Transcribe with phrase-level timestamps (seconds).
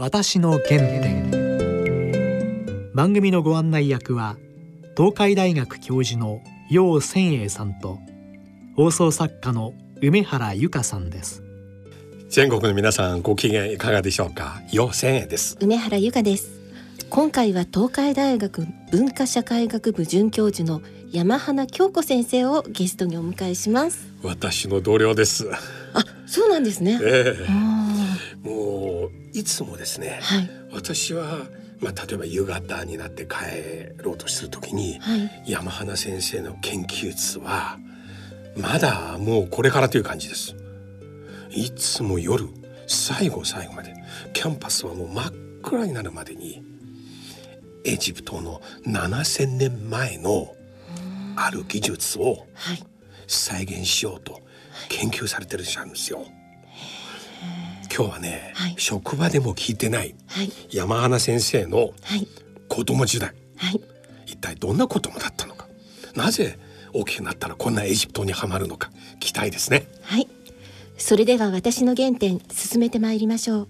[0.00, 1.28] 私の原点。
[2.94, 4.36] 番組のご案内役は
[4.96, 6.40] 東海大学教授の
[6.70, 7.98] 楊千栄さんと
[8.76, 11.42] 放送作家の梅原由香さんです。
[12.28, 14.62] 全国の皆さんご機嫌いかがでしょうか？
[14.72, 15.58] 楊千栄です。
[15.60, 16.52] 梅原由香です。
[17.10, 20.80] 今回は東海大学文化社会学部准教授の
[21.10, 24.06] 山花京子先生をゲストにお迎えします。
[24.22, 25.50] 私の同僚です。
[25.92, 27.46] あ、そうなんですね、ええ、
[28.42, 31.46] もういつもですね、はい、私は
[31.80, 37.78] まあ、例えば夕方になって帰ろうとするときに、はい、山花先生の研究室は
[38.56, 40.56] まだもうこれからという感じです。
[41.50, 42.48] いつも夜
[42.86, 43.94] 最後最後まで
[44.32, 46.62] キャンパスはもう真っ暗になるまでに
[47.84, 50.54] エジプトの7,000年前の
[51.36, 52.46] ある技術を
[53.26, 54.40] 再現しようと
[54.88, 56.26] 研究されてるんですよ。
[57.94, 61.92] 今日はね、はい、職場でも聞いてない、はい、山花先生の
[62.68, 63.80] 子供時代、はい、
[64.26, 65.66] 一体どんな子供だったのか。
[66.14, 66.58] なぜ
[66.92, 68.90] 大きくなったらこんなエジプトにはまるのか。
[69.20, 69.86] 期待ですね。
[70.02, 70.28] はい。
[70.96, 73.68] それでは私の原点進めてまいりましょう。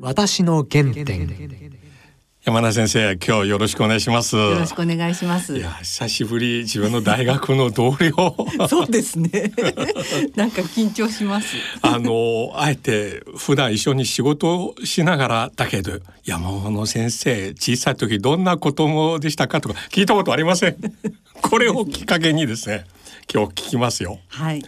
[0.00, 1.61] 私の原点
[2.44, 4.34] 山田先生今日よろしくお願いします。
[4.34, 5.56] よろしくお願いします。
[5.56, 8.34] いや久しぶり自分の大学の同僚。
[8.68, 9.52] そうですね。
[10.34, 11.54] なんか緊張します。
[11.82, 20.76] あのあえて普段一緒に仕事をしながらだけど山本先生小さい時どんな子供でしたかとか聞いたことありません？
[21.42, 22.86] これをきっかけにですね
[23.32, 24.18] 今日聞きますよ。
[24.26, 24.64] はい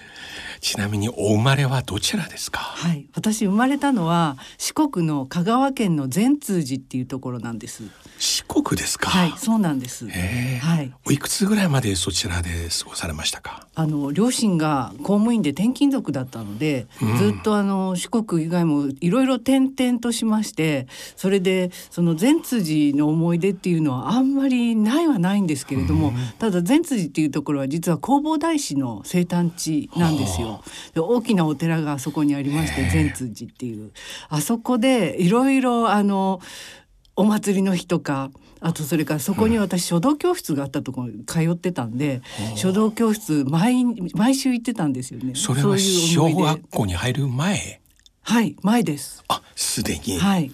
[0.65, 2.59] ちなみにお生まれはどちらですか？
[2.59, 7.83] はい、私生まれたのは四国の香川県の善通寺っていうところなんです。
[8.19, 9.11] 四国ですか？
[9.11, 10.09] はい、そうなんです。
[10.09, 10.91] はい。
[11.05, 12.49] おいくつぐらいまでそちらで
[12.83, 13.67] 過ごされましたか？
[13.75, 30.54] あの両親が公務員で転勤族だったので、うん、ずっとあの四国以外もいろいろ転々としまして、それでその善通寺の思い出っていうのはあんまりないはないんですけれども、うん、ただ善通寺っていうところは実は弘法大師の生誕地なんですよ。
[30.95, 33.91] で大きなお寺があそこにありまして善通寺っていう
[34.29, 36.41] あそこでいろいろあの
[37.17, 43.85] お祭りの日とかあとそれからそこに私書道教室があったところに通ってたんで、うん、書道教室毎
[44.15, 45.35] 毎週行ってたんですよね。
[45.35, 47.81] それは小学校に入る前？
[48.23, 49.23] はい前です。
[49.29, 50.19] あすでに。
[50.19, 50.51] はい。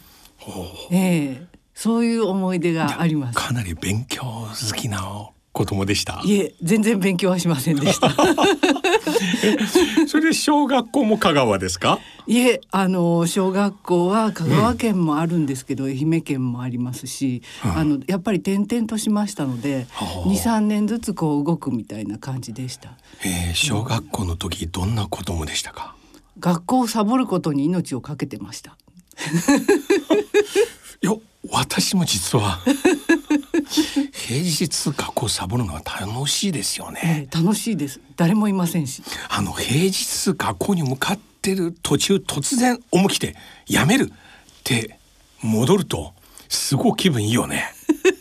[0.91, 3.39] ええー、そういう思い出があります。
[3.39, 6.21] かなり勉強好きな子供でした。
[6.25, 8.11] いえ全然勉強はしませんでした。
[10.07, 11.99] それで小学校も香川ですか？
[12.27, 19.87] いえあの小学校は香川県もあるんですけど、うん、愛媛県もありますし、うん、あのやっぱり転々としましたので
[20.27, 22.93] 23年ずつこう動くみたいな感じでした。
[23.25, 25.97] えー、小学校の時どんな子供でしたか、
[26.39, 28.77] 学校をサボることに命を懸けてました。
[31.03, 31.15] いや
[31.49, 32.61] 私も実は
[34.13, 38.01] 平日学校サボるのは楽しいですよね、えー、楽しいです。
[38.17, 39.03] 誰もいませんし。
[39.31, 44.99] あの平日学校に向かってる途中突然思い切ってやめるって
[45.41, 46.13] 戻ると
[46.51, 47.73] すごく気分いいよね。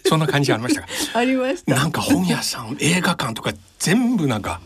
[0.07, 0.81] そんな感じありました。
[0.81, 0.87] か
[1.19, 1.75] ありました。
[1.75, 4.61] なんか本屋さん映画館とか全部なんか、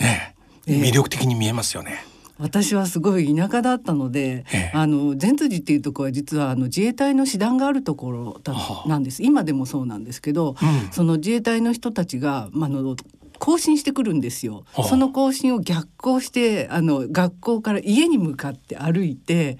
[0.00, 0.34] ね、
[0.66, 8.54] 魅力的に見えますよね、えー私はすごい田舎だったので、ええ、あの善通寺っていうところは実はあの自衛隊の師団があるところだ
[8.86, 9.22] なんです。
[9.22, 12.96] 今でもそうなんですけど、うん、その自衛隊の人たちが、まあの
[13.38, 14.64] 更新してくるんですよ。
[14.88, 19.58] その更新を逆行してあの学校から家に向かって歩いて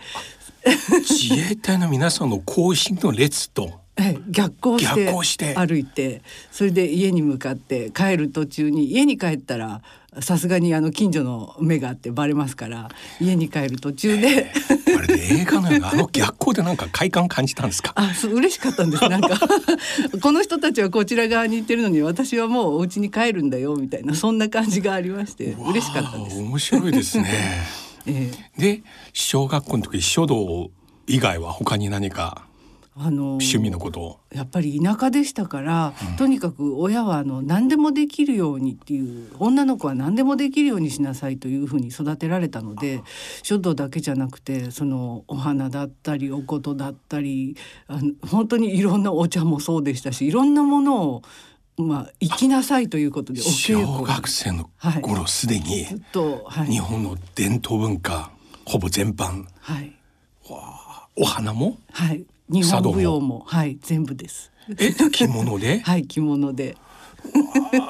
[0.64, 3.84] 自衛隊の皆さんの更新の列と。
[3.96, 4.78] え逆行
[5.22, 5.54] して。
[5.54, 9.82] 歩いてそれで家に向かって帰る途中に家に帰ったら
[10.20, 12.88] さすがにあの近所の目があってバレますから
[13.20, 14.50] 家に帰る途中で、
[14.88, 17.92] えー、あれで映画のあの逆光でなんか快感感じたんですか？
[17.97, 19.08] あそう嬉しかったんです。
[19.08, 19.38] なんか
[20.22, 26.38] この人たちはこちら側に行ってるのに私はもうお家に帰るんだよみたいなそんな感じがありまして嬉しかったです。
[26.38, 27.28] 面白いですね、
[28.06, 30.71] えー、で小学校の時書道
[31.06, 32.47] 以外は他に何か？
[32.96, 34.20] あの趣味のことを。
[34.32, 43.02] やっぱり田舎でしたから、うん、とにかく親はあの何でもできるようにっていう女の子は何でもできるようにしなさいというふうに育てられたので
[43.42, 47.56] 書道だけじゃなくてそのお花だったりお琴だったり
[47.88, 51.22] あの本当にいろんなお茶もそうでしたしいろんなものを
[51.76, 54.70] まあ行きなさいということで小学生の
[55.02, 55.86] 頃すで、に、
[56.46, 58.30] はい、日本の伝統文化
[58.64, 59.92] ほぼ全般、はい、
[61.16, 64.52] お花も、はい、日本舞踊もはい全部です。
[64.78, 65.80] え着物で？
[65.84, 66.76] はい着物で。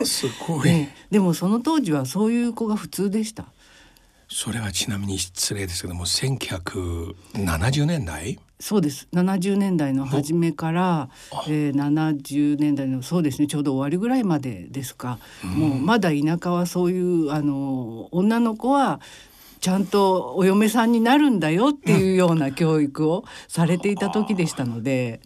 [0.04, 3.46] すごい、ね、でもその当時はそういう子が普通でした。
[4.28, 8.38] それはちなみに失礼ですけども1970年代？
[8.60, 9.08] そうです。
[9.12, 11.10] 70年代の初めから、
[11.48, 13.46] えー、70年代のそうですね。
[13.46, 19.00] ちょうど終わりぐらいまでですか、うん、もうまだ田舎はそういうあの女の子は
[19.64, 25.22] ちゃんとお嫁さんになるんだよっていうような教育をされていた時でしたので、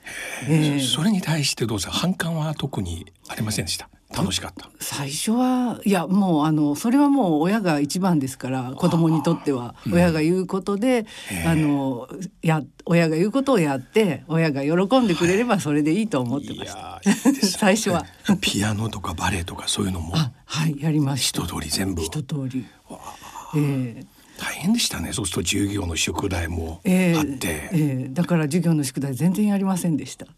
[0.49, 3.89] うん、えー、それに対してどうせ反感は特にありませんでした？
[4.17, 4.71] 楽しかった？
[4.79, 11.05] 最初はいやもうあのそれはもう親が一番ですから子供にとっては親が言うことで、
[11.45, 12.07] あの
[12.41, 17.01] や親が言うことをやって親が喜んでくれればそれでいいと思ってました。
[17.59, 18.07] 最初は。
[18.41, 20.15] ピアノとかバレエとかそういうのも。
[20.15, 20.31] は
[20.69, 21.43] いやりました。
[21.43, 22.03] 一通り全部。
[22.03, 22.65] 一通り。
[23.57, 24.07] えー、
[24.39, 25.13] 大変でしたね。
[25.13, 28.07] そうすると授業の宿題もあって、えーえ。
[28.09, 30.27] ー、だから授業の宿題全然やりませんでした。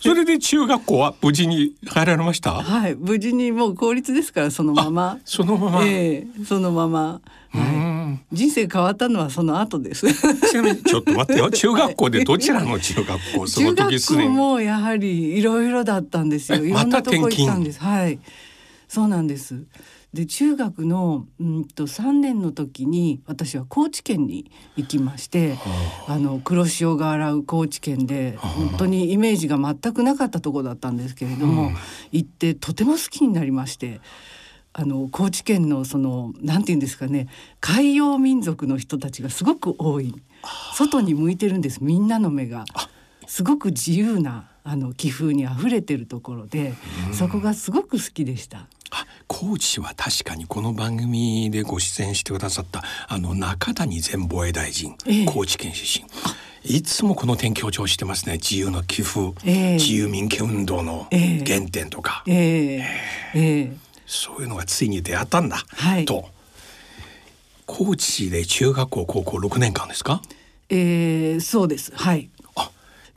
[0.00, 2.52] それで中学校は無事に入られました？
[2.52, 2.94] はい。
[2.94, 5.18] 無事にもう公立ですからそのまま。
[5.24, 7.20] そのまま、えー、そのまま。
[7.50, 10.06] はい、人生変わったのはその後です。
[10.50, 11.50] ちなみにちょっと待ってよ。
[11.50, 13.46] 中学校でどちらの中学校？
[13.46, 16.64] その時中学校もやはりいろいろだったんですよ。
[16.64, 18.18] いろんなとこ行ったんです、はい。
[18.86, 19.64] そうなんです
[20.14, 25.56] で中学のうんと3年の時に私は高知県に行きまして、
[26.06, 26.18] あ。
[26.18, 31.72] の黒潮が洗う高知県で本当にイメージが全くなかったとこだったんですけれども、
[32.10, 34.00] 行ってとても好きになりまして。
[34.74, 37.26] あの高知県のそのなんて言うんですかね
[37.58, 40.14] 海洋民族の人たちがすごく多い。
[40.74, 42.64] 外に向いてるんですみんなの目が。
[43.26, 46.74] すごく自由なあの気風にあふれてるところで、
[47.12, 48.66] そこがすごく好きでした。
[49.30, 56.06] 高知は確かにこの番組でご出演してくださったあの中谷前防衛大臣、え高知県出身。
[56.76, 58.34] いつもこの点強調してますね。
[58.34, 62.82] 自由の寄付、え自由民権運動の原点とか、え
[63.34, 63.76] え。
[64.06, 66.28] そういうのがついに出会ったんだ、はい、と。
[67.66, 70.22] 高知で中学校高校6年間ですか？
[70.70, 71.92] えー、そうです。
[71.94, 72.30] はい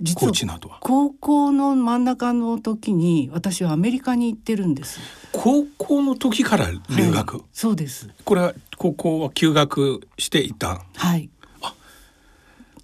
[0.02, 0.34] 実は
[0.80, 5.00] 高校の真ん中の時に私はアメリカに行ってるんです。
[5.32, 8.10] 高校の時から留学、はい、そうです。
[8.26, 10.84] これは高校は休学していた？
[10.96, 11.30] はい。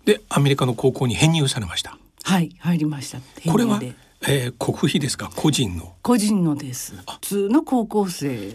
[0.06, 1.98] でアメリカの高校に編入されました。
[2.24, 3.20] はい入りました。
[3.52, 3.82] これは
[4.30, 5.32] えー、国費ですか？
[5.36, 5.96] 個人の？
[6.02, 6.94] 個人のです。
[6.96, 8.54] 普通の高校生を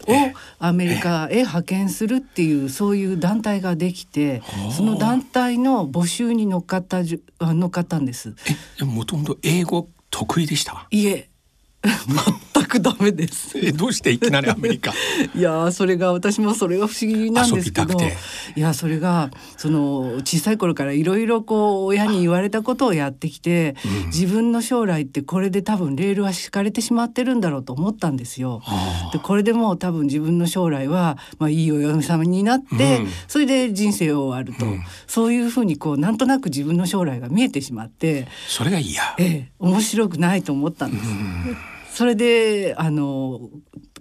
[0.59, 4.43] アメリカへ派遣するっていう、そういう団体ができて
[4.77, 6.99] その団体の募集に乗っかった
[7.41, 8.35] 乗っかったんです。
[8.81, 10.87] えもともと英語得意でした？
[10.91, 11.31] いえ
[12.55, 13.59] 全くダメです。
[13.59, 14.93] えどうしていきなりアメリカ？
[15.35, 17.99] いやそれが私もそれが不思議なんですけど。
[18.55, 28.63] いやそれがその小さい頃からいろいろこう親に言われたことをやってきて、うん、自分の将来ってこれで多分レールは敷かれてしまってるんだろうと思ったんですよ。
[29.13, 41.72] でこれでもう多分自分の将来は、まあ、いいお嫁様になって、うん、それで人生を終わると、うん、そういうふうにこうなんとなく自分の将来が見えてしまってそれが嫌、ええ、面白くないと思ったんです。
[41.93, 43.51] それであの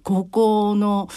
[0.03, 1.09] 高校の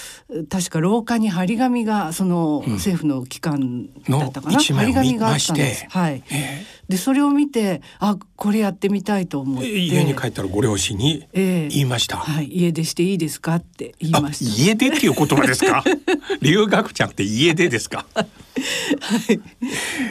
[0.50, 5.86] 確か廊下に張り紙がその政府の機関だったかな、うん、張り紙があったんです。
[5.88, 6.22] はい。
[6.30, 12.16] えー、でそれを見てあこれやってみたいと思って家に帰ったらご両親に言いました。
[12.16, 14.62] えー、はい家出していいですかって言いました。
[14.62, 15.82] 家出っていう言葉ですか？
[16.42, 18.04] 留学ちゃんって家出ですか？
[18.14, 18.22] は
[19.32, 19.40] い。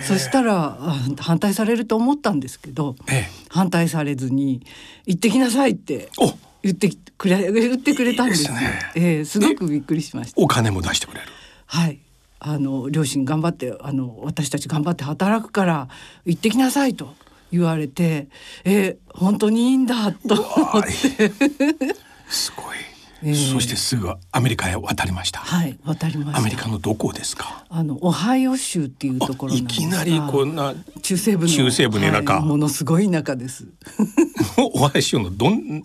[0.08, 0.80] そしたら
[1.20, 4.66] 反対されると思ったんですけど、えー、反対されずに
[5.06, 6.10] 行ってきなさいって。
[6.18, 8.80] お言ってくれ言ってくれたんですね。
[8.96, 10.42] えー、すごくびっくりしました。
[10.42, 11.28] お金も出してくれる。
[11.66, 12.00] はい。
[12.40, 15.88] あの両親頑張ってあの私たち頑張って働くから
[16.26, 17.14] 行ってきなさいと
[17.52, 18.28] 言われて、
[18.66, 20.90] えー、本当にいいんだと思って。
[22.28, 22.76] すごい。
[23.26, 25.40] えー、そしてすぐアメリカへ渡りました。
[25.40, 27.66] はい、渡りましアメリカのどこですか？
[27.70, 33.66] あのオハイオ州っていうところいきなりこんな中西部中西部の中、はい、ものすごい田舎です。
[34.60, 35.82] オハイオ州のどん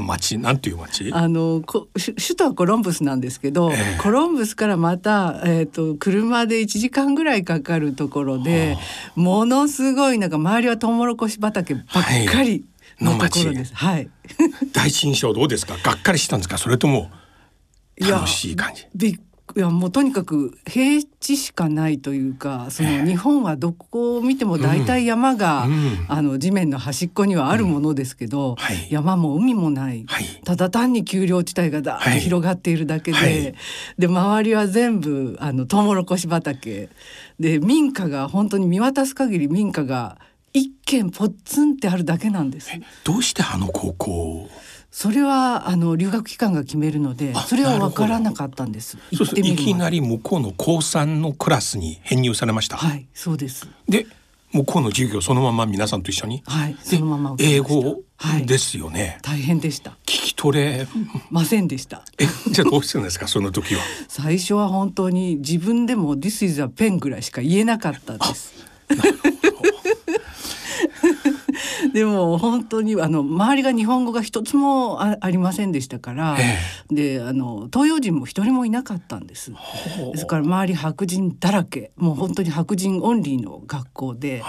[0.00, 1.10] 町なんていう町？
[1.12, 8.76] あのこ首都はコロンブスなんですけど、えー、コロンブスからまた、えーと、車で1時間ぐらいかかるところで
[9.14, 11.84] ものすごいなんか周りはトウモロコシ畑ばっ
[12.30, 12.64] かり
[13.00, 13.74] のところです。
[13.74, 14.10] はい、
[14.72, 15.76] 第一印象どうですか？
[15.78, 16.58] がっかりしたんですか？
[16.58, 17.10] それとも
[18.00, 18.86] 楽しい感じ？
[18.94, 19.18] びっ
[19.56, 25.72] いやもうとにかく平地しかないというかその日本はどこを見ても大体山が、うん。
[25.72, 33.54] うん、あの地面の端っこにはあるものですけど、うんはい、山も海もない、はい、ただ単に丘陵地帯がだー広がっているだけで、はい、
[33.98, 36.88] で周りは全部あのトウモロコシ畑。
[37.38, 40.18] で民家が本当に見渡す限り民家が
[40.52, 42.70] 一軒ポッツンってあるだけなんです。
[43.02, 44.48] どうしてあの高校
[44.96, 48.96] それはあの留学期間が決めるのでそれは分からなかったんです。
[49.12, 49.34] そうす。
[49.36, 52.76] いきなり向こうの高三のクラスに編入されました。
[52.76, 53.66] はいそうです。
[53.88, 54.06] で
[54.52, 56.44] 向こうの授業そのまま皆さんと一緒に。
[56.46, 58.02] はいそのまま英語
[58.46, 59.90] ですよね、はい、大変でした。
[60.06, 60.86] 聞き取れ
[61.28, 62.04] ませんでした。
[62.20, 63.26] えじゃあどうしてるんですか？
[63.28, 63.80] その時は。
[64.06, 68.54] 最初は本当に自分でも This is a pen ぐらいしか言えなかったです
[71.94, 76.58] でも本当にあの周りが日本語が一つもあありませんでしたから、え
[76.90, 79.52] え、であの東洋人も一人もいなかったんです。
[80.12, 81.92] ですから周り白人だらけ。
[81.96, 84.42] もう本当に白人オンリーの学校で。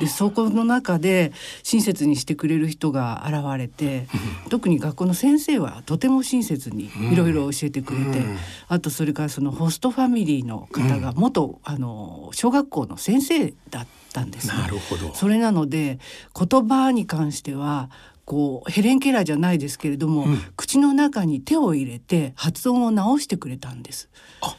[0.00, 1.32] でそこの中で
[1.62, 4.08] 親切にしてくれる人が現れて、
[4.48, 8.36] 特に学校の先生はとても親切にいろいろ教えてくれて、うん、
[8.68, 15.12] あとそれからそのホストファミリーの方が元、うん、あの小学校の先生だったったんです、ね、なるほど。
[15.14, 15.98] それなので
[16.38, 17.90] 言葉に関しては
[18.24, 24.08] こうヘレン・ケラーじゃないですけれども、うん、口の中に手を入れて発音を直してくれたんです。
[24.40, 24.56] あ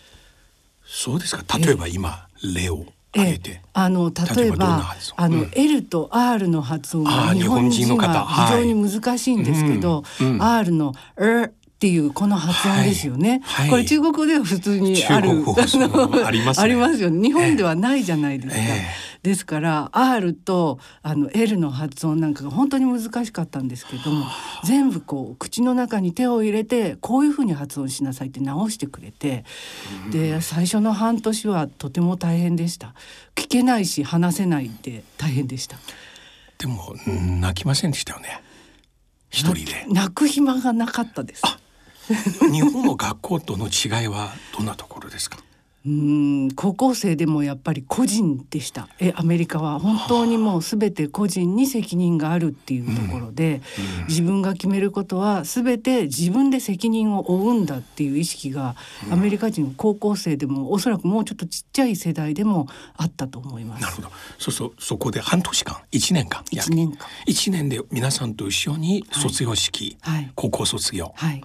[0.85, 1.43] そうですか。
[1.57, 2.85] 例えば今、例を
[3.17, 13.65] ええ、あの例えばあの、うん、L と R の発音は日本人は非常に難しいんですけど、はいうん、R の「er」っていうこの発音ですよね、はい。
[13.65, 17.27] はい、これ中国語では普通にあるあります、ね、ありますよね。
[17.27, 24.27] 日本ではないじゃないですか、えー、ですから R とあの L の発音なんかが本当に難しかったんですけども
[24.63, 29.43] 全部こう口の中に手を入れてこういうふうに発音しなさいって直してくれて
[30.11, 32.93] で最初の半年はとても大変でした。
[33.33, 35.77] 聞けないし話せないって大変でした。
[36.59, 38.43] でも泣きませんでしたよね。
[39.31, 39.87] 一人で。
[39.89, 41.41] 泣く暇がなかったです。
[42.51, 45.39] 日本の学校との違いはどんなところですか？
[45.85, 48.87] うん高校生でもやっぱり個人でした。
[48.99, 54.01] えアメリカは本当にもう全て個人に責任があるっていうところで、うん。
[54.01, 58.75] うん、自分が決めることは全て自分で責任を負うんだっていう意識が、
[59.05, 63.81] うん、アメリカ人高校生でもおそらくもうちょっとちっちゃい世代でもあったと思います。
[63.83, 64.09] なるほど。
[64.39, 66.43] そうそうそこで半年間1年間。
[66.45, 66.97] 1年間。
[67.27, 71.43] 1年で皆さんと一緒に卒業式、はい、高校卒業、はい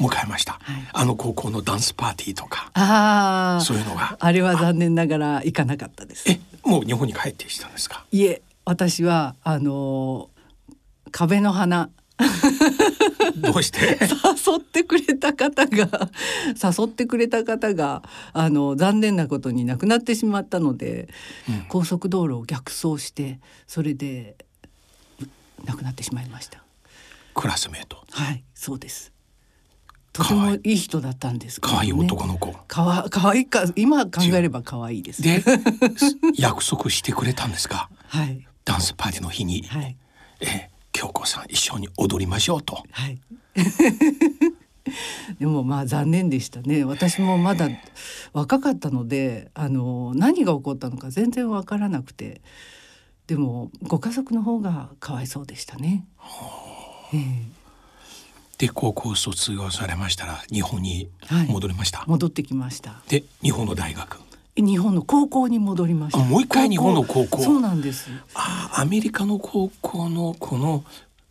[0.00, 4.16] 迎えました、はい、あの高校のダンスパーティーとかあそういうのが。
[4.18, 6.30] あれは残念ながら行かなかったです。
[6.30, 8.04] えもう日本に帰ってきたんですか？
[8.10, 10.30] いえ私はあの
[11.10, 11.90] 壁の花。
[13.36, 13.98] どうして？
[14.00, 16.10] 誘ってくれた方が
[16.46, 21.08] 誘ってくれた方があの残念なことに亡くなってしまったので、
[21.48, 24.36] うん、高速道路を逆走してそれで
[25.64, 26.62] 亡くなってしまいました。
[27.34, 28.04] クラスメート。
[28.10, 29.10] はいそうです
[30.12, 32.52] とてもいい人だったんです可愛、い男の子。
[32.68, 35.40] かわ可愛いか今考えれば可愛いです、ね。
[35.40, 35.44] で
[36.36, 37.88] 約束してくれたんですか。
[38.08, 38.46] はい。
[38.64, 39.96] ダンスパーティーの日に、はい、
[40.40, 42.82] え京子さん一緒に踊りましょうと。
[42.90, 43.18] はい。
[45.38, 47.68] でもまあ残念でしたね私もまだ
[48.32, 52.42] 若かったのであの何が起こったのか全然わからなくて
[53.28, 56.04] でもご家族の方がかわいそうでしたね。
[57.14, 57.61] えー
[58.62, 61.10] で高校卒業されましたら日本に
[61.48, 63.02] 戻りました、はい、戻ってきました。
[63.08, 64.20] で日本の大学。
[64.56, 66.22] 日本の高校に戻りました。
[66.22, 67.42] もう一回日本の高校。
[67.42, 68.10] そうなんです。
[68.34, 70.84] あアメリカの高校のこの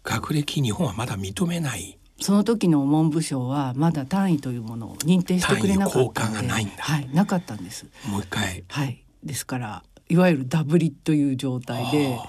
[0.04, 1.98] 学歴日本はまだ認めない。
[2.20, 6.50] その時の文部省はまだ単位というものを認定してくれなかったので。
[6.50, 7.86] はいなかったんです。
[8.10, 8.66] もう一回。
[8.68, 9.02] はい。
[9.24, 12.20] ですからいわゆるダブリという状態で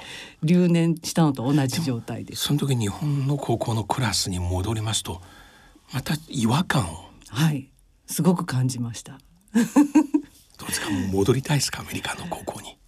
[0.44, 2.44] 留年したのと同じ状態です。
[2.44, 5.20] その時日本の高校のクラスに戻りますと
[5.92, 7.10] また違和感を。
[7.28, 7.70] はい。
[8.06, 9.18] すごく感じました。
[9.54, 10.90] どうですか？
[10.90, 11.80] もう戻りたいですか？
[11.80, 12.78] アメリカの高校に。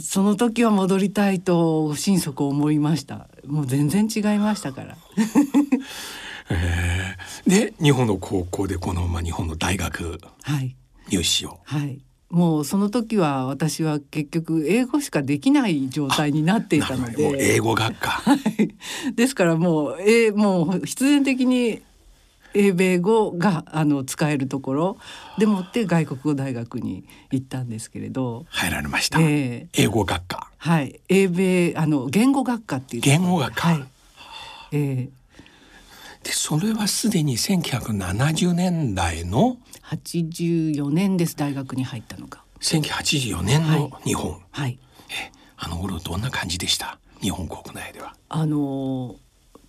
[0.00, 3.28] その時は戻りたいと心底思いました。
[3.44, 4.96] もう全然違いましたから。
[6.50, 10.18] えー、で日本の高校でこのまま日本の大学
[11.10, 17.54] 入試を、はい、はいもうその時は私は結局英語しかできない状態になっていたので。
[17.54, 18.22] 英語学科。
[19.14, 21.82] ですからもう,、えー、もう必然的に
[22.52, 24.98] 英米語があの使えるところ。
[25.38, 28.44] でもって外国語大学に行ったんですけれど。
[28.50, 30.50] 入られました、えー、英語学科。
[30.58, 31.00] はい。
[31.08, 33.84] 英米あの言語学科っていう言語学科、はい、
[34.72, 39.56] えー、でそれはすでに1970年代の
[39.90, 42.42] 84年です大学に入ったのが。
[42.60, 44.78] 1984年の日本、はい、はい、
[45.10, 46.98] えあの頃どんな感じでした？
[47.20, 48.14] 日本国内では。
[48.28, 49.16] あの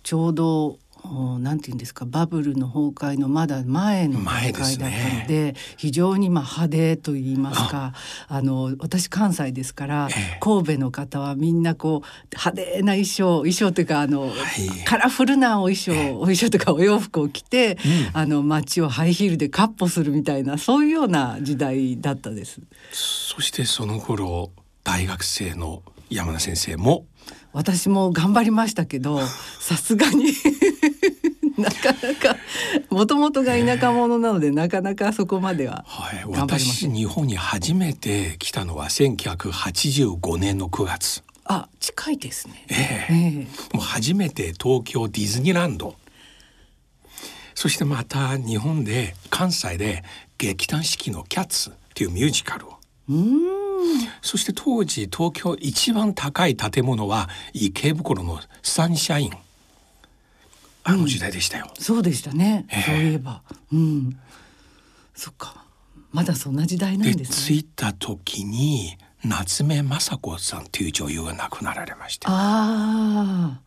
[0.02, 0.78] ちょうど
[1.38, 7.92] なんて言うんですかバブルの崩壊のまだ前の崩壊だったので、ね、非常にまあ派手と言いますか
[8.28, 8.40] あ。
[8.42, 17.78] の私関西ですから、えー、神戸の方はみんなこう派手な衣装衣装というかあの、はい、カラフルなお衣装、えー、お衣装とかお洋服を着て、
[18.12, 22.60] うん、あの街をハイヒールで闊歩するみたいなそういうような時代だったです。
[22.92, 24.50] そしてその頃
[24.84, 27.06] 大学生の山田先生も
[27.52, 29.20] 私も頑張りましたけど
[29.60, 30.32] さすがに
[31.58, 32.36] なかなか
[32.88, 41.22] もともとが田舎者なのでなかなかそこまでははい、私日本に初めて来たのは1985年の9月。
[41.44, 45.96] あ近いですね、えー、えー、もう初めて東京ディズニーランド。
[47.54, 50.02] そしてまた日本で関西で
[50.38, 52.78] 劇団四季の「キャッツ」っていうミュージカルを
[54.22, 59.30] そして当時東京一番高い建物は池袋のサンシャイン。
[60.82, 63.42] あの時代でしたよ、うん、そうでしたね、えー、そういえば。
[63.72, 64.18] うん。
[65.14, 65.66] そっか。
[66.10, 67.58] まだそんな時代なんですね。
[67.58, 73.60] 着いた時に夏目雅子さんという女優が亡くなられましたああ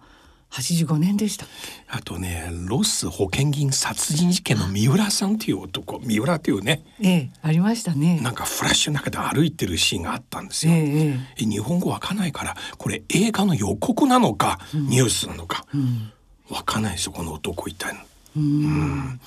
[0.54, 1.48] 85年でした
[1.88, 6.84] あとねロス保険金殺人事件の三浦さんっていう男三浦っていうね。
[7.02, 8.20] ええありましたね。
[8.22, 16.12] なんかフラッシュの中で歩いてるシーンがあったんですよ、ええ、日本語わかんないからこれ映画の予告なのか、うん、ニュースなのか、うん、
[16.50, 17.96] わかんないですよこの男一体
[18.36, 19.20] うん、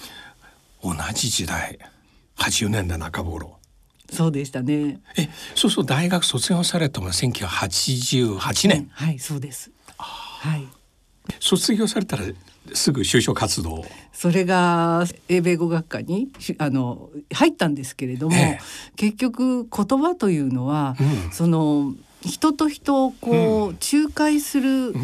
[0.82, 1.78] 同じ時代
[2.36, 3.56] 80年代中頃。
[4.10, 5.00] そうでしたね。
[5.16, 8.88] えそうそう大学卒業されたのは1988年。
[8.92, 9.70] はいそうです。
[9.96, 10.75] はい
[11.40, 12.24] 卒業されたら
[12.72, 13.84] すぐ就職活動。
[14.12, 18.60] それが英米語学科にあの入ったんですけれども、ええ、
[18.96, 24.94] 結局言葉というのは、うん、その人と人をこう、仲介する、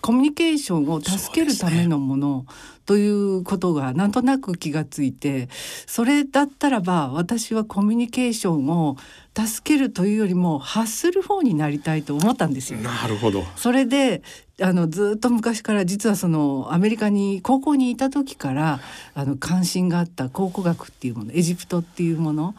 [0.00, 2.46] コミュニケーションを助けるためのもの
[2.86, 5.48] ということがなんとなく気がついて
[5.86, 8.96] それだったらば私はコミュニケーションを
[9.36, 12.78] 助けるというよりも発する方になりたいと思ったんですよ。
[12.78, 13.44] なるほど。
[13.56, 14.22] それで
[14.62, 18.80] あのずっと昔から実はそのアメリカに高校にいた時から
[19.14, 22.54] あの関心があった考古学っていうものエジプトっていうもの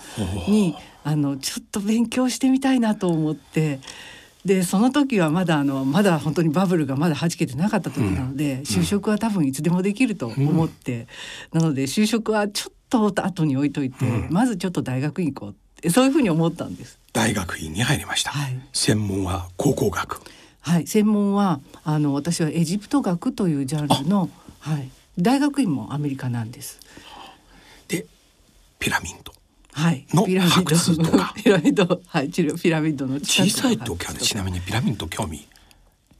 [0.48, 3.80] にあのちょっと勉強してみたいなと思って。
[4.46, 11.08] でその時はまだあのまだ本当にバブルがまだはじけてなかった時なので、うん、就職は多分いつでもできると思って、
[11.52, 16.98] うん、なので就職はちょっと後に置いといて、うん、まずちょっと大学院行こうってそういうふうに思ったんです。
[17.12, 20.22] 大学院に入りました、はい、専門は考古学
[20.68, 26.80] はい、専門はあの私はエジプト学というジャンルの、はい、大学院もアメリカなんです。
[27.88, 28.06] で
[28.78, 29.32] ピラミッド。
[29.72, 30.06] はい。
[30.10, 31.34] の発掘とか。
[31.38, 32.02] ピラミッド。
[32.06, 32.30] はい。
[32.30, 35.48] ピラミッドの小さい時はちなみにピラミッド興味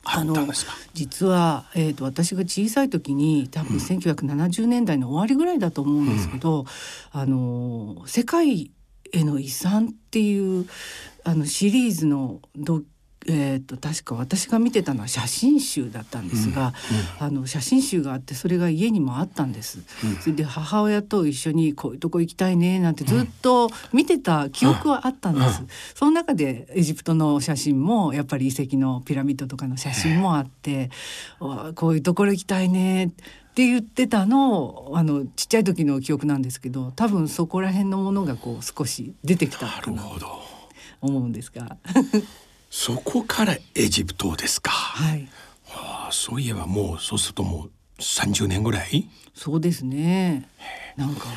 [0.10, 0.48] あの
[0.94, 6.66] 実は、えーと、私が小さい時に多分1970年代の終わりぐらいだと思うんですけど、うん、
[7.12, 8.72] あの世界
[9.12, 10.66] への遺産っていう
[11.26, 12.84] あのシリーズのド
[13.30, 16.74] えーと、確か私が見てたのは写真集だったんですが、
[17.20, 19.80] うんうん、あの写真集があってそれが家にもあったんです。
[20.04, 25.64] うん、それで母親と一緒にこういうとこ行きたいねなんてずっと見てた記憶はあったんです。
[25.94, 30.90] その中でエジプトの写真もやっぱり遺跡のピラミッドとかの写真もあって
[31.76, 33.10] こういうところ行きたいねっ
[33.58, 40.28] て言ってたのをあのちっちゃい時の記憶なんですけど多分そこら辺のものがこう少し出てきたかなと
[41.02, 41.76] 思うんですが。
[42.70, 44.72] そこからエジプトですか。
[44.72, 45.28] はい。
[45.66, 49.10] はあ、そういえばもうそうするともう三十年ぐらい？
[49.34, 50.50] そうですね。
[50.96, 51.28] なんか。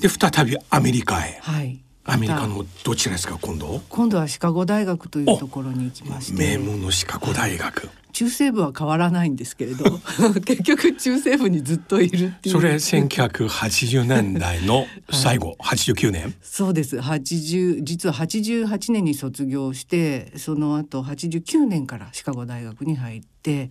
[0.00, 1.38] で、ね、再びアメリカへ。
[1.42, 1.80] はい。
[2.04, 3.80] アメリカのどちらですか今度？
[3.88, 6.38] 今度はシカゴ大学というところに行きまして。
[6.38, 9.84] 名門のシカゴ大学、中西部は変わらないんですけれど
[10.44, 12.54] 結局中西部にずっといるっていう。
[12.56, 16.34] それ1980年代の最後、 はい、89年？
[16.42, 16.98] そうです。
[16.98, 23.70] 80実は88年に卒業してその後89年からシカゴ大学に入って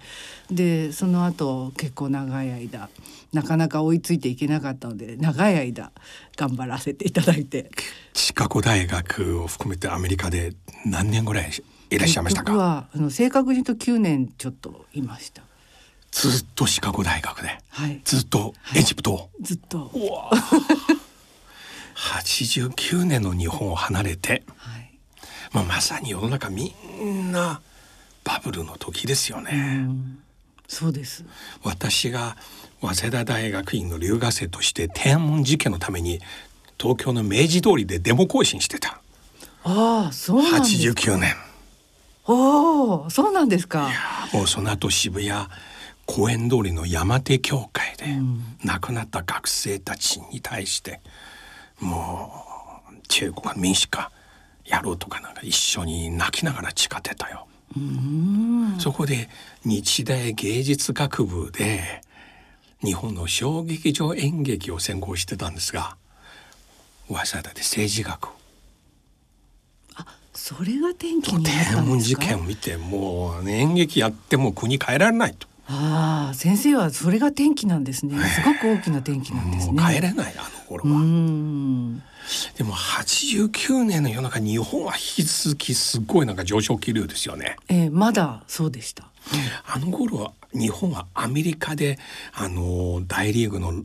[0.49, 2.89] でその後結構長い間
[3.33, 5.91] なかなか追いついていけなかったので長い間
[6.35, 7.71] 頑張らせていただいて。
[8.13, 10.53] シカゴ大学を含めてアメリカで
[10.85, 11.51] 何年ぐらい
[11.89, 12.53] いらっしゃいましたか？
[12.53, 15.43] はあの正確に言うと9年ちょっといました。
[16.11, 18.53] ずっとシカゴ大学で、はい、ずっと？
[18.75, 19.91] エジプト、はい、ずっと。
[21.95, 24.99] 89年の日本を離れて、はい、
[25.53, 27.61] まあ、まさに世の中みんな
[28.23, 29.87] バブルの時ですよね。
[30.71, 31.25] そうです
[31.63, 32.37] 私が
[32.79, 36.21] 早稲田大学院の留学生として天安門事件のために
[36.79, 39.01] 東京の明治通りでデモ行進してた。
[39.63, 41.11] ああ、そうなんですか。
[41.11, 41.35] 89年。
[42.25, 43.89] おお、そうなんですか。
[44.33, 45.47] もうその後渋谷
[46.05, 48.05] 公園通りの山手教会で
[48.63, 51.01] 亡くなった学生たちに対して、
[51.81, 52.31] も
[52.89, 54.09] う中国民主化
[54.65, 57.45] やろうとかなんか一緒に泣きながら誓ってたよ。
[58.79, 59.29] そこで
[59.65, 62.01] 日大芸術学部で
[62.83, 65.95] 日本の小劇場演劇を専攻してたんですが
[67.07, 68.29] 早稲田で政治学
[69.95, 75.47] あそれが転機になったんです事件を見てもう、ね、演劇やっても国変えられないと。
[75.67, 78.17] ああ先生はそれが転機なんですね。
[78.25, 79.81] すごく大きな転機なんですね。
[79.81, 82.01] 帰れないあの頃は。
[82.57, 87.57] でも89年の世の中日本は引き続きすごいなんか上昇気流ですよね。
[87.67, 89.09] えー、まだそうでした。
[89.65, 91.99] あの頃は日本はアメリカで
[92.33, 93.83] あの大リーグの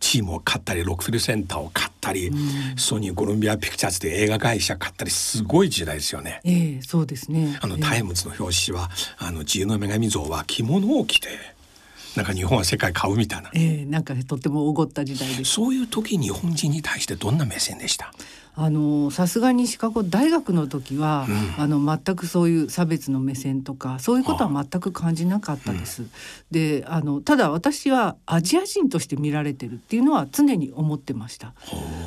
[0.00, 6.40] チームを買ったりロックフェラーセンターを買ったり、うん、ソニーコロンビアピクチャーズで映画会社買ったりすごい時代ですよね。
[6.44, 7.58] えー、そうですね。
[7.62, 11.28] あの、タイムズの表紙はあの自由の女神像は着物を着て
[12.16, 13.50] なんか日本は世界買うみたいな。
[13.54, 15.44] えー、なんかとってもおごった時代です。
[15.44, 18.12] そういう時日本人に対してどんな目線でした？
[18.56, 26.02] あのさすがにシカゴ大学の時は、うん、あの全くそういう差別の目線とかそういうことは全く感じなかったです。
[26.02, 26.10] うん、
[26.50, 31.52] であのただ私はアジア人として見られてるっていうのは常に思ってました。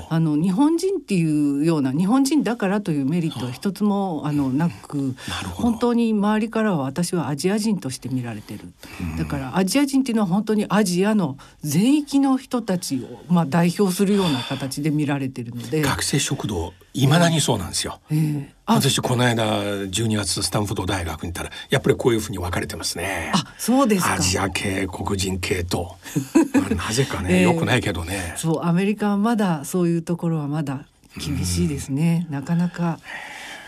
[0.10, 5.16] あの日本人っていうような日本人だからというメリットは一つもあのなく
[5.54, 8.72] 本当に周りからは私はアジア人として見られてる。
[9.18, 15.82] だからアジア人っていうのは本当にアジアの全域の人たちを、まあ、代表するような形で見られてるので。
[15.82, 23.32] 学生食堂いまだにそうなんですよ、えー、私この間12月スタンフォード大学に行ったらやっぱりこういうふうに分かれてますね。
[23.34, 25.98] あそうですアジア系黒人系と。
[26.76, 28.36] なぜかね、えー、よくないけどね。
[28.38, 30.86] そうアメリカはまだそういうところはまだ
[31.18, 33.00] 厳しいですね、なかなか、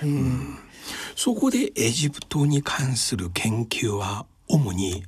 [0.03, 0.55] えー、
[1.15, 5.03] そこでエジプトに関する研究は主に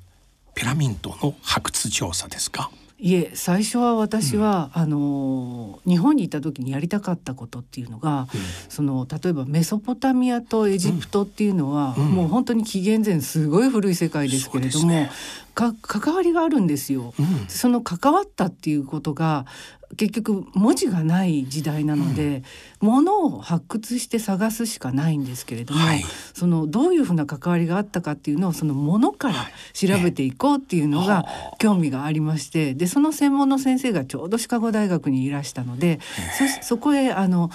[0.55, 2.71] ピラミッドの発掘調査ですか？
[3.03, 15.09] いえ最初は私は、うん、あの日本にいた時にやりたかったことっていうのが、うん、その例えばメソポタミアとエジプトっていうのは、うん、もう本当に紀元前すごい古い世界ですけれども、ね、
[15.55, 17.15] か関わりがあるんですよ。
[17.47, 19.47] その関わったっていうことが
[19.97, 22.43] 結局文字がない時代なので、
[22.81, 29.35] うん、物を発掘して探すしかないんですけれども、はい、そのどういうふうな関わりがあったかっていうのをその物から
[29.73, 31.25] 調べていこうっていうのが
[31.59, 35.99] 興味がありましてでその専門の先生がちょうどシカゴ大学にいらしたので
[36.61, 37.51] そそこへあの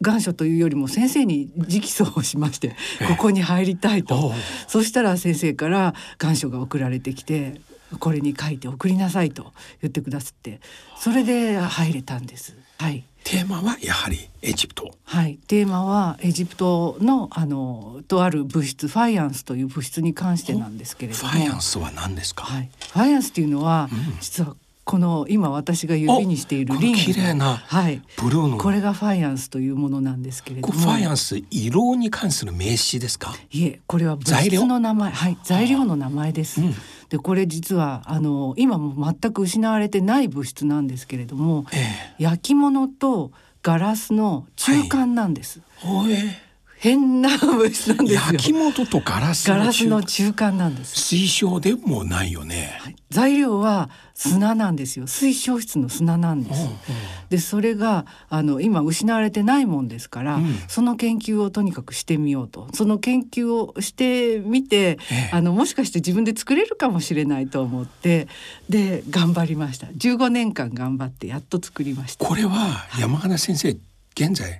[0.00, 2.76] 願書というよりも先生に直訴をしまして
[3.08, 4.32] ここに入りたいと。
[4.66, 7.60] そしたら先生から願書が送られてきて
[7.98, 10.60] これに書いて送りなさいと言ってくださって
[10.98, 12.56] それで入れたんです。
[12.78, 13.04] はい。
[13.24, 14.94] テーマはやはりエジプト。
[15.04, 21.28] はい、テーマはエジプトのあのとある物質ファイアンスという物質に関してなんですけれども。
[21.30, 22.44] ファイアンスは何ですか？
[22.44, 26.98] はい、ファイアンスというのは、うん、実はこの今私が指にしているリング。
[26.98, 28.02] 綺麗なはい。
[28.18, 28.58] ブルーの。
[28.58, 30.74] これがファイアンスというものなんですけれども。
[30.74, 33.34] ファイアンス色に関する名詞ですか？
[33.50, 35.10] いえこれは物質の名前。
[35.10, 35.38] はい。
[35.42, 36.74] 材料の名前です、うん、
[37.14, 41.76] でこれ実はあの今も全く失われてない物質なんですけれども、え
[42.18, 43.30] え、焼き物と
[43.62, 46.43] ガラスの中間なんです、はい、ええ
[46.84, 51.00] 変な物質なんです焼き物とガラスガラスの中間なんです。
[51.00, 55.06] 水晶でもないよね、はい、材料は砂なんですよ。
[55.06, 56.76] 水晶質の砂なんです、うんうん、
[57.30, 62.68] でそれがあの今失われてないもんですから、うん、その研究をとにかくしてみようと。
[62.74, 68.28] その研究をしてみて、ええ、あのもしかして自分で作れるかもしれないと思って
[68.68, 69.86] で頑張りました。
[69.86, 72.26] 15年間頑張ってやっと作りました。
[72.26, 73.78] これは山花先生、はい、
[74.14, 74.58] 現在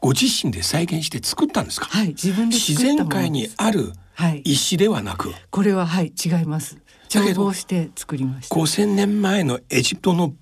[0.00, 1.86] ご自身で再現して作ったんですか？
[1.86, 3.92] はい、自分で自然界にある
[4.44, 6.78] 石ではなく、はい、これははい違います。
[7.08, 8.54] 調合して作りました。
[8.54, 10.32] 5000年前のエジプトの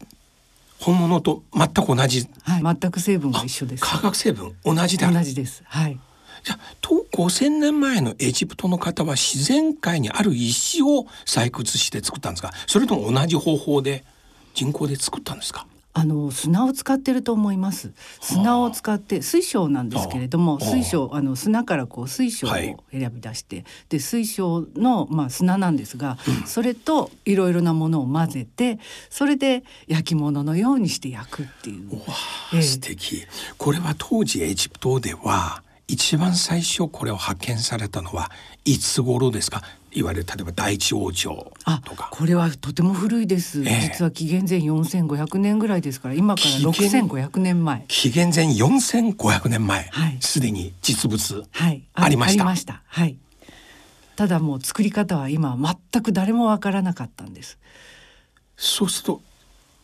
[0.79, 2.29] 本物と全く同じ。
[2.43, 3.85] はい、全く成分が一緒です。
[3.85, 5.11] 化学成分同じだ。
[5.11, 5.63] 同じです。
[5.67, 5.99] はい。
[6.45, 12.53] じゃあと5000年前のエジプトの方は自然界にある石を採掘して作ったんですか？
[12.69, 14.05] それとも同じ方法で
[14.55, 15.67] 人工で作ったんですか？
[15.99, 17.93] あの砂を使ってると思います。
[18.21, 22.51] 砂を使って水晶なんですけれども水晶あの砂からこう水晶を
[22.93, 28.79] 選び出して、はい、で水晶のまあ砂なんですが、うん、それといろいろなものを混ぜて
[29.11, 31.93] それで焼き物のようにして焼くっていう。
[31.97, 32.01] わ
[32.53, 33.27] えー、素敵。
[33.57, 38.31] これは当時エジプトでは一番最初これを発見されたのは
[38.65, 39.63] いつ頃ですか？
[39.93, 41.53] いわゆる例えば第一王朝
[41.85, 42.09] とか。
[42.11, 47.85] これはとても古いです、えー、実は紀元前4500年ぐらいですから今から6500年前。
[47.89, 51.45] 紀元前4500年前すで、はい、に実物
[51.95, 52.55] ありました、はい、
[52.87, 53.17] はい。
[54.17, 55.57] ただもう作り方は今
[55.93, 57.59] 全く誰もわからなかったんです。
[58.57, 59.23] そうすると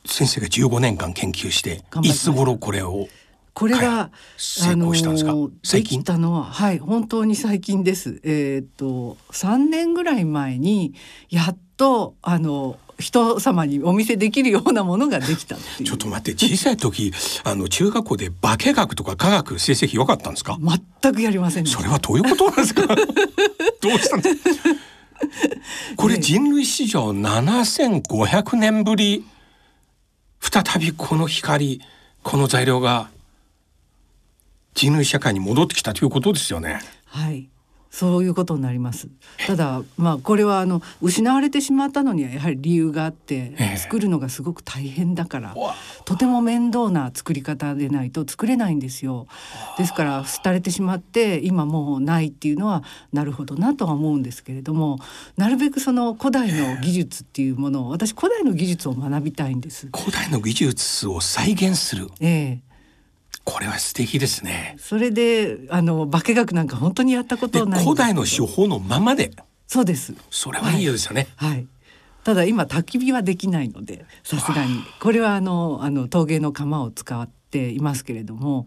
[0.07, 3.09] 先生が15年間研究していつ頃これを
[3.55, 6.03] これが、成功したんですか、最近？
[6.03, 8.21] たのははい本当に最近です。
[8.25, 10.95] えー、っと3年ぐらい前に
[11.31, 17.13] やっとあの人様にお見せできるようなものができたちょっと待って小さい時
[17.45, 20.59] あの中学校で化学とか科学成績良かったんですか？
[21.03, 22.83] 全くやりませんそれはどういうことなんですか？
[23.81, 24.37] どうしたんです？
[24.37, 24.51] か
[25.97, 29.25] これ人類史上7500年ぶり
[30.41, 31.81] 再びこの光
[32.23, 33.11] この材料が
[34.75, 36.81] 人類社会に戻ってきたということですよね。
[37.07, 37.49] はい
[37.95, 39.07] そういうことになります。
[39.47, 45.55] ただまあこれはあの失われてしまったのにはやはり理由があって、作るのがすごく大変だから、
[46.05, 49.29] とても面倒な作り方でないと作れないんですよ。
[49.79, 52.83] ですから廃れてしまって今もうないっていうのは
[53.13, 54.99] なるほどなとは思うんですけれども、
[55.37, 59.89] なるべくその古代の技術っていうものを私古代の技術を学びたいんです。
[59.97, 62.09] 古代の技術を再現する。
[62.19, 62.74] ええ
[63.45, 64.77] これは素敵ですね。
[64.79, 69.31] それであの化学なんか本当にやったことない古代の手法のままで。
[69.67, 70.15] そうです。
[70.31, 71.29] それはいいですよね。
[71.37, 71.67] はい、はい
[72.25, 78.67] ただ今焚き火はできないのでさすがにこれはあのあの陶芸の窯を使っていますけれども、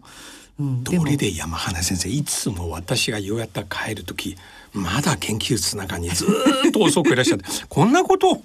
[0.60, 4.36] うん、どれで山花先生いつも私がようやった帰る時
[4.72, 6.26] まだ研究室の中にず
[6.68, 8.40] っと遅くいらっしゃって こんなこと。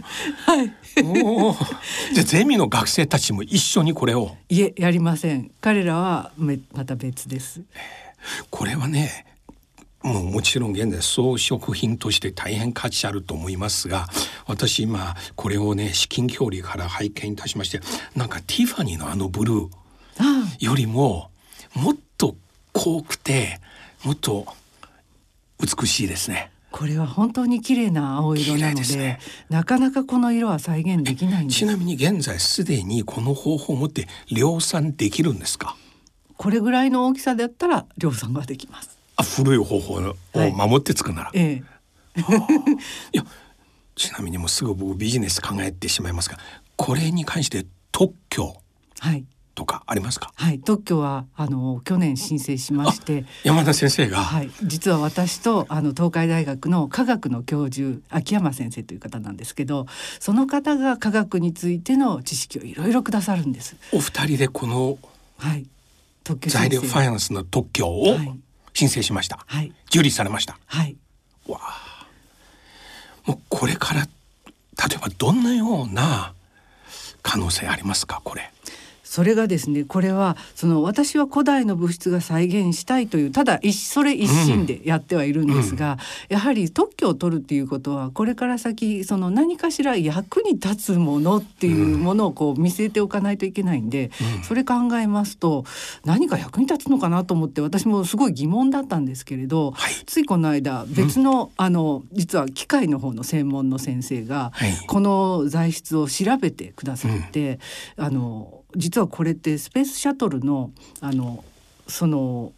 [0.46, 0.74] はい。
[1.04, 1.56] お
[2.14, 4.38] じゃゼミの学生たちも一緒にこれを。
[4.50, 5.52] いえやりません。
[5.62, 6.32] 彼らは
[6.74, 7.62] また別です。
[8.50, 9.26] これはね
[10.04, 14.08] もうもちろん現在装飾品として大変価値あると思いますが
[14.46, 17.80] 私今これをね至近距離から拝見いたしまして
[18.16, 19.70] なんかティファニーのあのブルー
[20.60, 21.32] よりも
[21.74, 22.36] もっと
[22.74, 23.60] 濃くて
[24.04, 24.46] もっと
[25.60, 26.52] 美しいですね。
[26.72, 35.78] これは本当に綺麗な青色なので、ね、なかなかこの色は再現できないちなみに現在すでにこの方法を持って量産できるんですか？
[36.36, 38.98] これぐらいの大きさだったら量産ができます。
[39.18, 41.64] あ古い方法を守って作るなら、はい、え
[42.16, 42.22] え、
[43.14, 43.24] いや
[43.96, 46.40] ちなみにもうすぐ僕ビジネス考えてしまいますが
[46.76, 48.56] これに関して特許。
[49.00, 49.24] はい
[49.56, 50.32] とかありますか？
[50.36, 59.86] はい、特許はあの去年申請しまして、山田先生が、はい、実は私とあの東海大学の科学の教授秋山先生という方なんですけど、
[60.20, 63.76] その方が科学についての知識をいろいろくださるんです。
[63.92, 64.98] お二人でこの
[65.38, 65.68] はい
[66.24, 68.18] 特許材料ファイナンスの特許を
[68.74, 69.40] 申請しました。
[69.46, 70.58] はい、受理されました。
[70.66, 70.96] はい。
[71.48, 72.08] わあ、
[73.26, 74.08] もうこれから例
[74.96, 76.34] えばどんなような
[77.22, 78.22] 可能性ありますか？
[78.24, 78.50] これ。
[79.14, 86.00] それがですねこれはその私は古代の物質が再現したいというただそれ一心でやってはいるんですが、
[86.32, 95.64] うん、やはり特許を取るっていうことはこれから先その何かしら役に立つものっていうものをこう見据えておかないといけないんで、うん、それ考えますと
[96.04, 107.60] 何か役に立つのかなと思って私もすごい疑問だったんですけれど、はい、ついこの間別の、うん、あの実は機械の方の専門の先生が、はい、この材質を調べてくださって、
[107.96, 111.44] あの実はこれってスペースシャトルのあの
[111.88, 112.54] その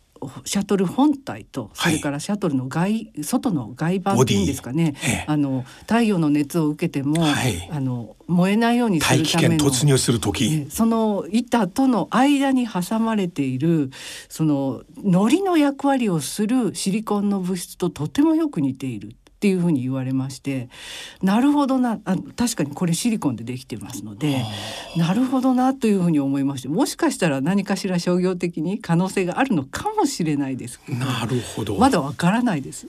[0.46, 13.92] シャトル本体とそれからシャトルの外、はい、外の外板っていうんですかね、ええ、あの太陽の熱を受けても、はい、あの燃えないようにするための突入する時、その板との間に挟まれている
[14.30, 19.16] その糊の役割をするシリコンの物質ととてもよく似ている。
[19.36, 20.70] っていうふうに言われまして
[21.22, 24.44] なるほどなあ確かにこれシリコンでできてますので
[24.96, 30.80] なるほどなというふうに思いましてもしかしたら何かしら商業的に可能性があるのかもしれないです。
[30.88, 31.76] なるほど。
[31.76, 32.88] まだわからないです。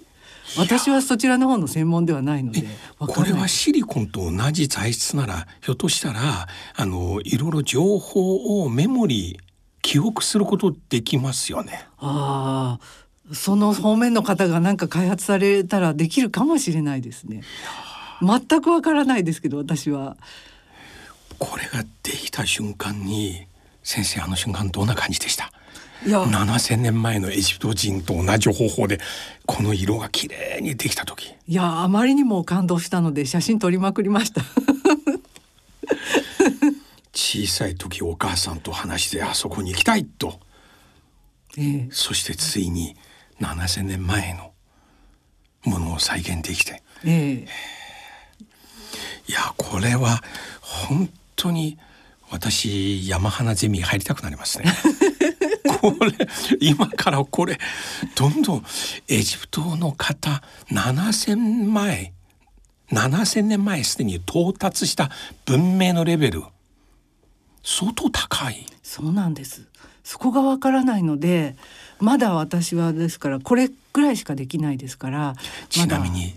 [0.56, 2.62] 私はそちらの方の専門ではないので
[2.98, 9.40] これはシリコンと同じ材質ならひょっとしたらあのいろいろ情報をメモリ
[9.82, 11.86] 記憶することできますよね。
[11.98, 17.42] ああその方面の方が何か開発されたらできるかもしれないですね。
[18.22, 20.16] 全くわからないですけど私は。
[21.38, 23.46] これができた瞬間に
[23.82, 25.50] 先生あの瞬間どんな感じでした？
[26.06, 26.22] いや。
[26.22, 28.98] 7,000年前のエジプト人と同じ方法で
[29.44, 31.34] この色が綺麗にできた時。
[31.46, 34.42] いやあまりにも感動したので写真撮りまくりました。
[37.12, 40.38] 小さい時お母さんと話してあそこに行きたいと、
[41.56, 42.94] ええ、そしてついに
[43.40, 44.52] 7,000年前の
[45.64, 47.46] ものを再現できて、え
[49.28, 50.22] いやこれは
[50.60, 51.78] 本当に
[52.30, 54.64] 私山花ゼミ入りたくなりますね。
[55.80, 56.28] これ
[56.60, 57.58] 今からこれ
[58.14, 58.64] どんどん
[59.08, 61.36] エジプトの方7,000
[61.70, 62.12] 前
[62.90, 65.10] 7,000年前すでに到達した
[65.44, 66.44] 文明のレベル
[67.68, 68.64] 相当高い。
[68.84, 69.62] そうなんです。
[70.04, 71.56] そこがわからないので
[71.98, 75.34] まだ私はですからこれぐらいしかできないですから
[75.68, 76.36] ちなみに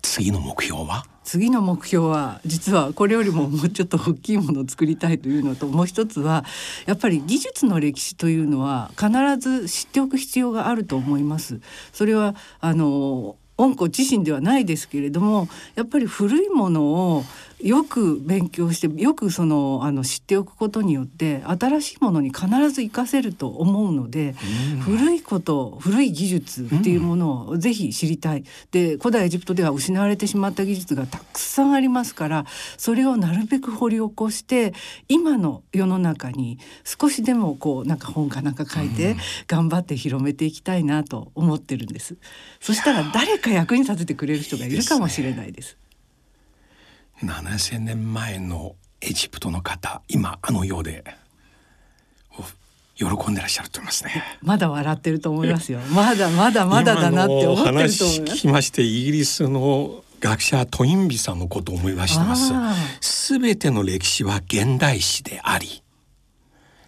[0.00, 1.04] 次の目標は？
[1.24, 6.44] 次の目標は実はこれよりももうちょっと大きいものを作りたいというのともう一つは
[6.86, 11.60] やっぱり技術の歴史というのは必ず知っておく必要があると思います。
[11.92, 17.24] それはあの恩子自身ではないですけれどもやっぱり古いものを
[17.62, 24.34] よく勉強してよくそのあの知っておくことによって新しいものに必ず活かせると思うので、
[24.74, 28.44] うん、古いこと古い技術っていうものをぜひ知りたい。
[28.70, 32.46] で古代エジプトでは失われてしまった技術がたくさんありますから
[32.76, 34.72] それをなるべく掘り起こして
[35.08, 42.16] 今の世の中に少しでもこうなんか本かなんか書いて頑張って広めていきたいなと思ってるんです。
[42.60, 45.76] そしたら誰か役に立ててくれる人がいるかもしれないです。
[47.22, 51.04] 7,000年前のエジプトの方今あのようで
[52.96, 54.22] 喜んでらっしゃると思いますね。
[54.42, 55.78] まだ笑ってると思いますよ。
[55.94, 58.04] まだまだまだだなって思ってると思います。
[58.04, 62.52] 聞きましてイギリスの学者トインビさんのことを思い出してます。
[63.00, 65.82] すべての歴史は現代史であり。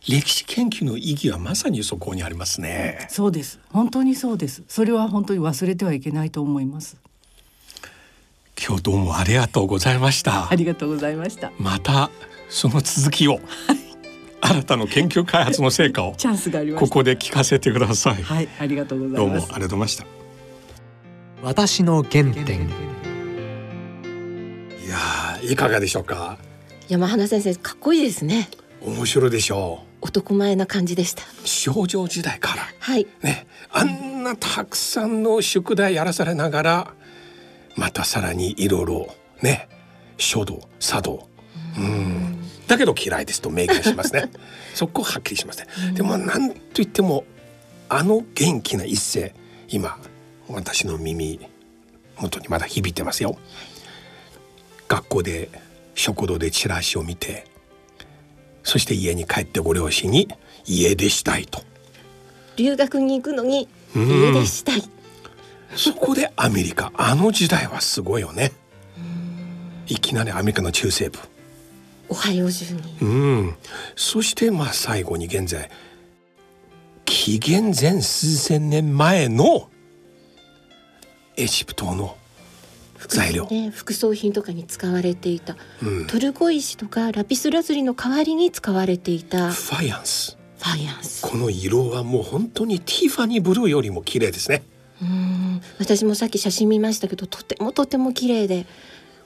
[0.07, 3.07] 歴史研究の意義はまさにそこにありますね。
[3.09, 3.59] そうです。
[3.71, 4.64] 本当にそうです。
[4.68, 6.97] それは本当に忘れてはいけないと思います。
[8.64, 10.48] 今日どうもありがとうございました。
[10.48, 11.51] ありがとうございました。
[11.59, 12.12] また
[12.48, 13.40] その続きを。
[14.40, 16.14] 新たな研究開発の成果を。
[16.18, 18.22] チャンスがありここで聞かせてください。
[18.22, 19.18] はいありがとうございます。
[19.18, 20.07] どうもありがとうございました。
[21.42, 22.68] 私の原点。
[24.85, 26.38] いやいかがでしょうか？
[26.88, 28.48] 山花先生かっこいいですね。
[28.81, 30.07] 面白いでしょう。
[30.07, 31.25] 男前な感じでした。
[31.44, 32.68] 少女時代から。
[32.79, 33.09] はい。
[33.22, 33.48] ね。
[33.72, 36.94] あんなたくさんの宿題やらされながら
[37.77, 39.07] またさらにいろいろ
[39.41, 39.69] ね
[40.19, 41.29] 書道茶道。
[41.77, 42.39] うん。
[42.67, 44.31] だけど嫌いですと明言しますね。
[44.75, 47.25] そこはっきりしますねでも何と言っても
[47.91, 49.35] あの元気な一声
[49.69, 49.99] 今
[50.49, 51.39] 私の耳
[52.19, 53.37] 元にまだ響いてますよ。
[54.89, 55.49] 学校で
[55.95, 57.47] 食堂でチラシを見て
[58.63, 60.29] そして家に帰ってご両親に
[60.67, 61.63] 家出したいと。
[62.57, 64.83] 留学に行くのに家出したい、
[65.77, 68.53] そこでアメリカあの時代はすごいよね。
[69.87, 71.19] いきなりアメリカの中西部。
[72.09, 72.99] オハイオ州に。
[73.01, 73.55] うん。
[73.97, 75.71] そしてまあ最後に現在
[77.05, 79.69] 紀元前数千年前の
[81.37, 82.17] エジプトの
[83.09, 89.51] 材料、ね、副葬品とかに使われていた、うん、トルコ石とかラピスラズリの代わりに使われていた。
[89.51, 90.39] ファイアンス。
[90.59, 91.23] ファイアンス。
[91.23, 94.63] この色はもう本当にティファニーブルーよりも綺麗ですね
[95.03, 95.61] うん。
[95.79, 98.67] 私もさっき写真見ましたけどとてもとても綺麗で。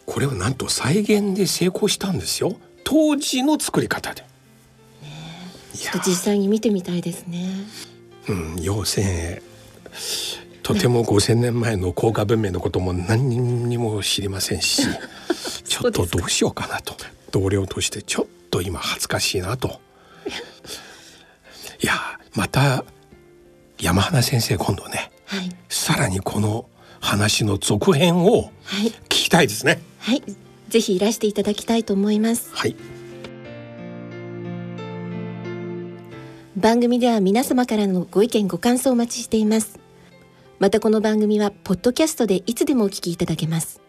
[0.07, 2.57] これをなんと再現で成功したんですよ。
[2.85, 4.29] 当時の作り方で、ね、
[5.75, 7.49] ちょっと実際に見てみたいですね。
[8.29, 8.55] うん。
[8.61, 9.43] 妖精
[10.63, 14.83] とても5,000年前の高価文明のことも何にも知りませんし
[15.65, 16.97] ちょっとどうしようかなと。
[17.31, 19.81] 同僚としてちょっと今恥ずかしいなと。
[21.83, 22.85] いやまた
[23.79, 26.69] 山花先生今度ねはい、さらにこの
[27.01, 29.83] 話の続編を聞きたいですね。
[29.99, 30.37] はい、はい、
[30.69, 32.51] ぜひいらしていただきたいと思います。
[32.53, 32.77] はい。
[36.57, 39.79] 番組では皆様からのご意見ご感想をお待ちしています。
[40.59, 43.81] またこの番組はポッドキャストでいつでもお聞きいただけます。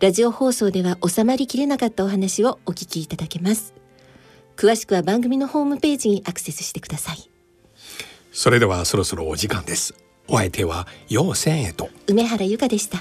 [0.00, 3.72] ラジオ放送では収まりきれなかったお話をお聞きいただけます。
[4.56, 7.30] 詳しくは番組のホームページにアクセスしてください。
[8.32, 9.94] それではそろそろお時間です。
[10.28, 11.88] お相手は陽線へと。
[12.06, 12.98] 梅原由香でした。